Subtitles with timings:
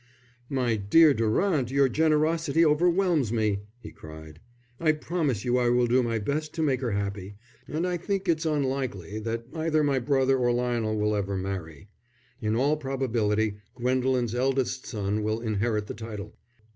[0.49, 4.39] "My dear Durant, your generosity overwhelms me," he cried.
[4.79, 7.35] "I promise you I will do my best to make her happy,
[7.67, 11.87] and I think it's unlikely that either my brother or Lionel will ever marry.
[12.41, 16.35] In all probability Gwendolen's eldest son will inherit the title."